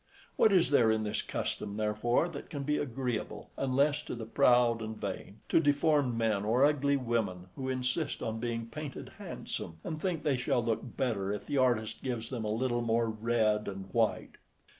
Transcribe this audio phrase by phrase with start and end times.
[0.35, 4.81] What is there in this custom, therefore, that can be agreeable, unless to the proud
[4.81, 10.01] and vain; to deformed men or ugly women, who insist on being painted handsome, and
[10.01, 13.89] think they shall look better if the artist gives them a little more red and
[13.93, 14.37] white!